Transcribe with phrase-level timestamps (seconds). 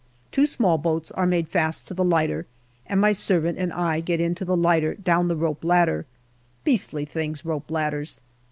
[0.31, 2.47] Two small boats are made fast to the lighter,
[2.87, 6.07] and my servant and I get into the lighter down the rope ladder.
[6.63, 8.19] Beastly things, rope ladders.